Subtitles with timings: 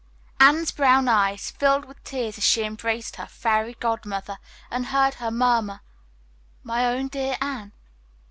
[0.39, 4.39] Anne's brown eyes filled with tears as she embraced her "fairy godmother"
[4.71, 5.81] and heard her murmur,
[6.63, 7.71] "My own dear Anne."